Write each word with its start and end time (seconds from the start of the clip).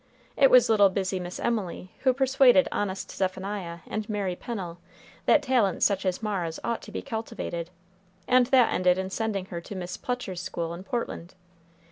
It 0.35 0.49
was 0.49 0.67
little 0.67 0.89
busy 0.89 1.19
Miss 1.19 1.39
Emily 1.39 1.91
who 1.99 2.11
persuaded 2.11 2.67
honest 2.71 3.11
Zephaniah 3.11 3.81
and 3.85 4.09
Mary 4.09 4.35
Pennel 4.35 4.79
that 5.27 5.43
talents 5.43 5.85
such 5.85 6.07
as 6.07 6.23
Mara's 6.23 6.59
ought 6.63 6.81
to 6.81 6.91
be 6.91 7.03
cultivated, 7.03 7.69
and 8.27 8.47
that 8.47 8.73
ended 8.73 8.97
in 8.97 9.11
sending 9.11 9.45
her 9.53 9.61
to 9.61 9.75
Miss 9.75 9.97
Plucher's 9.97 10.41
school 10.41 10.73
in 10.73 10.83
Portland. 10.83 11.35